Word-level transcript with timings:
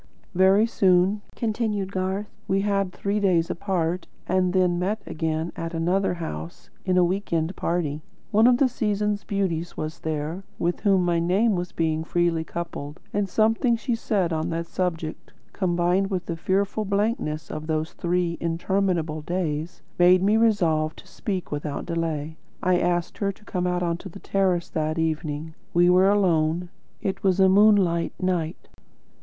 "Very 0.33 0.65
soon," 0.65 1.21
continued 1.35 1.91
Garth, 1.91 2.31
"we 2.47 2.61
had 2.61 2.91
three 2.91 3.19
days 3.19 3.51
apart, 3.51 4.07
and 4.25 4.51
then 4.51 4.79
met 4.79 5.03
again 5.05 5.51
at 5.55 5.75
another 5.75 6.15
house, 6.15 6.71
in 6.85 6.97
a 6.97 7.03
weekend 7.03 7.55
party. 7.55 8.01
One 8.31 8.47
of 8.47 8.57
the 8.57 8.67
season's 8.67 9.23
beauties 9.23 9.77
was 9.77 9.99
there, 9.99 10.41
with 10.57 10.79
whom 10.79 11.05
my 11.05 11.19
name 11.19 11.53
was 11.53 11.71
being 11.71 12.03
freely 12.03 12.43
coupled, 12.43 12.99
and 13.13 13.29
something 13.29 13.75
she 13.75 13.93
said 13.93 14.33
on 14.33 14.49
that 14.49 14.65
subject, 14.65 15.33
combined 15.53 16.09
with 16.09 16.25
the 16.25 16.35
fearful 16.35 16.83
blankness 16.83 17.51
of 17.51 17.67
those 17.67 17.93
three 17.93 18.39
interminable 18.41 19.21
days, 19.21 19.83
made 19.99 20.23
me 20.23 20.35
resolve 20.35 20.95
to 20.95 21.05
speak 21.05 21.51
without 21.51 21.85
delay. 21.85 22.37
I 22.63 22.79
asked 22.79 23.19
her 23.19 23.31
to 23.31 23.45
come 23.45 23.67
out 23.67 23.83
on 23.83 23.97
to 23.97 24.09
the 24.09 24.17
terrace 24.19 24.67
that 24.71 24.97
evening. 24.97 25.53
We 25.75 25.91
were 25.91 26.09
alone. 26.09 26.69
It 27.03 27.21
was 27.21 27.39
a 27.39 27.47
moonlight 27.47 28.13
night." 28.19 28.67